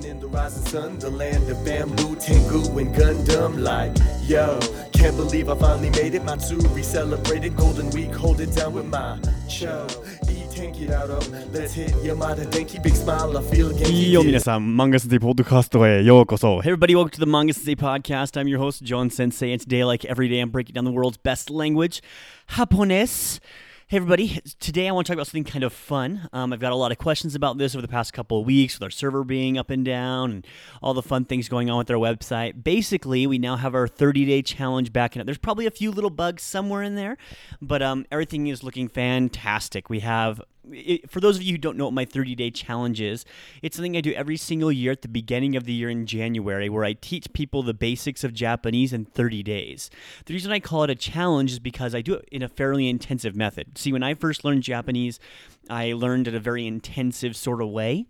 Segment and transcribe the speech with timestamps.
[0.00, 3.60] Living in the rising sun, the land of bamboo, Tengu, and Gundam.
[3.60, 4.58] Like, yo,
[4.92, 6.24] can't believe I finally made it.
[6.24, 9.18] Matsuri celebrated Golden Week, hold it down with my
[9.48, 9.86] cho.
[11.52, 16.60] Let's hit Yamada Denki, big smile, I feel いいよ皆さん、マンガ先生ポッドキャストへようこそ。
[16.60, 18.40] Hey everybody, welcome to the Manga Sensei podcast.
[18.40, 21.18] I'm your host, John Sensei, and today, like every day, I'm breaking down the world's
[21.18, 22.00] best language,
[22.48, 23.40] Japones.
[23.91, 26.29] Hey everybody, today I want to talk about something kind of fun.
[26.31, 28.75] Um, I've got a lot of questions about this over the past couple of weeks
[28.75, 30.47] with our server being up and down and
[30.81, 32.63] all the fun things going on with our website.
[32.63, 35.25] Basically, we now have our 30 day challenge back in it.
[35.25, 37.17] There's probably a few little bugs somewhere in there,
[37.61, 39.89] but um, everything is looking fantastic.
[39.89, 40.41] We have
[40.73, 43.25] it, for those of you who don't know what my 30 day challenge is,
[43.61, 46.69] it's something I do every single year at the beginning of the year in January
[46.69, 49.89] where I teach people the basics of Japanese in 30 days.
[50.25, 52.89] The reason I call it a challenge is because I do it in a fairly
[52.89, 53.77] intensive method.
[53.77, 55.19] See, when I first learned Japanese,
[55.69, 58.07] I learned in a very intensive sort of way.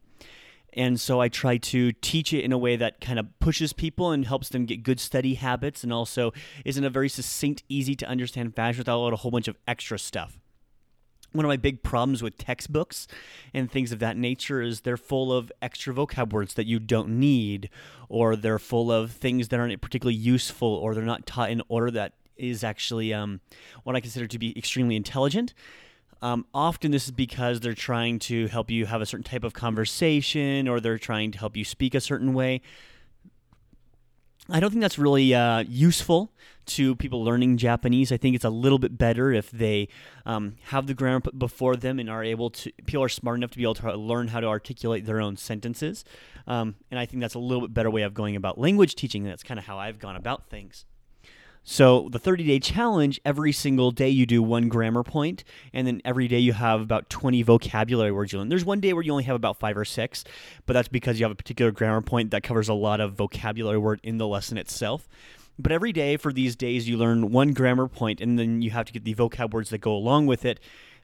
[0.73, 4.11] And so I try to teach it in a way that kind of pushes people
[4.11, 6.31] and helps them get good study habits and also
[6.63, 9.99] is in a very succinct, easy to understand fashion without a whole bunch of extra
[9.99, 10.39] stuff
[11.33, 13.07] one of my big problems with textbooks
[13.53, 17.19] and things of that nature is they're full of extra vocab words that you don't
[17.19, 17.69] need,
[18.09, 21.91] or they're full of things that aren't particularly useful, or they're not taught in order
[21.91, 23.39] that is actually um,
[23.83, 25.53] what I consider to be extremely intelligent.
[26.21, 29.53] Um, often this is because they're trying to help you have a certain type of
[29.53, 32.61] conversation, or they're trying to help you speak a certain way.
[34.51, 36.33] I don't think that's really uh, useful
[36.67, 38.11] to people learning Japanese.
[38.11, 39.87] I think it's a little bit better if they
[40.25, 42.71] um, have the grammar before them and are able to.
[42.85, 46.03] People are smart enough to be able to learn how to articulate their own sentences,
[46.47, 49.23] um, and I think that's a little bit better way of going about language teaching.
[49.23, 50.85] That's kind of how I've gone about things.
[51.63, 56.01] So the 30 day challenge, every single day you do one grammar point, and then
[56.03, 58.49] every day you have about 20 vocabulary words you learn.
[58.49, 60.23] There's one day where you only have about five or six,
[60.65, 63.77] but that's because you have a particular grammar point that covers a lot of vocabulary
[63.77, 65.07] word in the lesson itself.
[65.59, 68.85] But every day for these days, you learn one grammar point, and then you have
[68.87, 70.59] to get the vocab words that go along with it.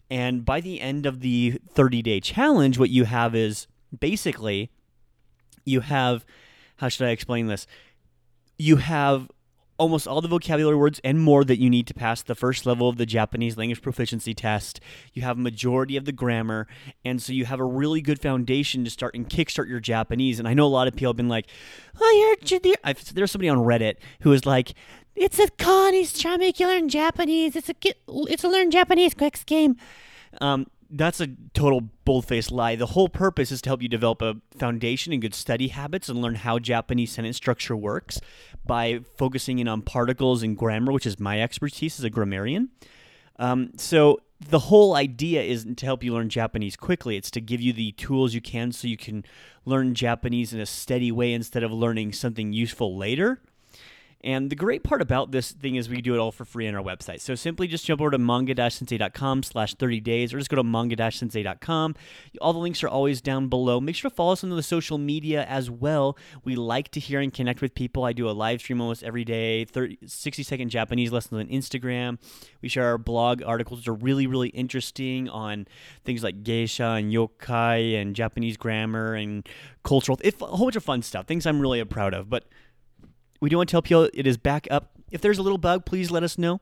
[0.10, 3.68] And by the end of the 30 day challenge, what you have is
[3.98, 4.72] basically
[5.66, 6.26] you have,
[6.78, 7.68] how should I explain this?
[8.58, 9.30] You have
[9.78, 12.90] almost all the vocabulary words and more that you need to pass the first level
[12.90, 14.80] of the Japanese language proficiency test.
[15.14, 16.68] You have a majority of the grammar,
[17.06, 20.40] and so you have a really good foundation to start and kickstart your Japanese.
[20.40, 21.48] And I know a lot of people have been like,
[22.00, 22.62] "Oh, you're."
[23.14, 24.74] There's somebody on Reddit who is like,
[25.16, 25.94] "It's a con.
[25.94, 27.56] He's trying to make you learn Japanese.
[27.56, 27.76] It's a
[28.08, 29.78] it's a learn Japanese quick game."
[30.42, 32.76] Um, that's a total bold-faced lie.
[32.76, 36.22] The whole purpose is to help you develop a foundation and good study habits and
[36.22, 38.20] learn how Japanese sentence structure works
[38.66, 42.70] by focusing in on particles and grammar, which is my expertise as a grammarian.
[43.40, 47.18] Um, so the whole idea isn't to help you learn Japanese quickly.
[47.18, 49.26] It's to give you the tools you can so you can
[49.66, 53.42] learn Japanese in a steady way instead of learning something useful later.
[54.22, 56.74] And the great part about this thing is we do it all for free on
[56.74, 57.22] our website.
[57.22, 61.96] So simply just jump over to manga-sensei.com slash 30 days or just go to manga-sensei.com.
[62.42, 63.80] All the links are always down below.
[63.80, 66.18] Make sure to follow us on the social media as well.
[66.44, 68.04] We like to hear and connect with people.
[68.04, 72.18] I do a live stream almost every day, 30, 60 second Japanese lessons on Instagram.
[72.62, 75.68] We share our blog articles, which are really, really interesting on
[76.06, 79.48] things like geisha and yokai and Japanese grammar and
[79.84, 82.30] cultural, a whole bunch of fun stuff, things I'm really proud of.
[82.30, 82.46] But
[83.40, 84.92] we do want to tell people it is back up.
[85.12, 86.60] If there's a little bug, please let us know.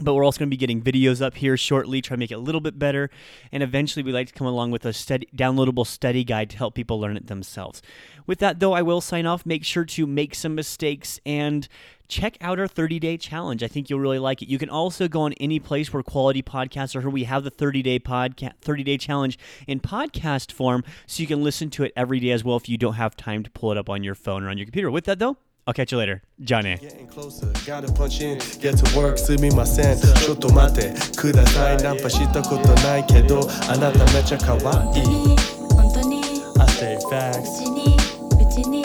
[0.00, 2.34] But we're also going to be getting videos up here shortly, try to make it
[2.34, 3.10] a little bit better.
[3.52, 6.74] And eventually, we'd like to come along with a study, downloadable study guide to help
[6.74, 7.82] people learn it themselves.
[8.26, 9.44] With that, though, I will sign off.
[9.44, 11.66] Make sure to make some mistakes and
[12.08, 13.62] check out our 30 day challenge.
[13.62, 14.48] I think you'll really like it.
[14.48, 17.12] You can also go on any place where quality podcasts are heard.
[17.12, 21.42] We have the 30 day podcast, 30 day challenge in podcast form, so you can
[21.42, 23.76] listen to it every day as well if you don't have time to pull it
[23.76, 24.90] up on your phone or on your computer.
[24.90, 25.36] With that, though,
[25.66, 26.20] I'll catch you later.
[26.40, 26.78] じゃあね。
[26.82, 29.98] Getting closer, gotta punch in, get to work すみません。
[29.98, 31.76] ちょっと待ってください。
[31.78, 35.36] ナンパしたことないけど、あなためちゃ可愛い。
[35.74, 36.22] 本当に
[36.58, 37.40] I say facts.
[37.40, 37.96] うちに
[38.40, 38.84] うちに